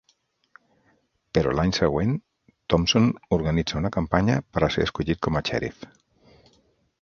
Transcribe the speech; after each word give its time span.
Però 1.37 1.51
l'any 1.57 1.73
següent, 1.77 2.15
Thompson 2.75 3.11
organitza 3.37 3.79
una 3.83 3.93
campanya 3.99 4.39
per 4.57 4.65
a 4.65 4.71
ser 4.77 4.87
escollit 4.91 5.23
com 5.29 5.39
a 5.39 5.45
xèrif. 5.53 5.87